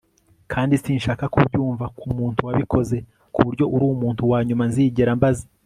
kandi 0.51 0.73
sinshaka 0.83 1.23
kubyumva 1.33 1.85
kumuntu 1.97 2.39
wabikoze 2.47 2.97
kuburyo 3.33 3.65
uri 3.75 3.83
umuntu 3.93 4.21
wanyuma 4.31 4.63
nzigera 4.69 5.11
mbaza 5.19 5.45